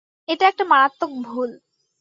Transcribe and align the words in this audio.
এটা 0.27 0.45
একটা 0.47 0.63
মারাত্মক 0.63 1.11
ভুল। 1.25 1.49